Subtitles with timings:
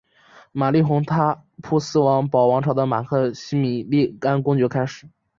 [0.51, 1.99] 玛丽同哈布斯
[2.31, 5.07] 堡王朝的马克西米利安公爵开始。